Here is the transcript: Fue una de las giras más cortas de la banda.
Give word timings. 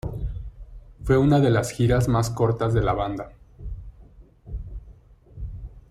Fue 1.03 1.15
una 1.19 1.39
de 1.39 1.51
las 1.51 1.69
giras 1.69 2.07
más 2.07 2.31
cortas 2.31 2.73
de 2.73 2.81
la 2.81 2.93
banda. 2.93 3.33